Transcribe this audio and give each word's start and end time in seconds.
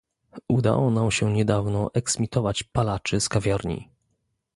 Udało 0.47 0.91
nam 0.91 1.11
się 1.11 1.33
niedawno 1.33 1.89
"eksmitować" 1.93 2.63
palaczy 2.63 3.19
z 3.21 3.29
kawiarni 3.29 3.89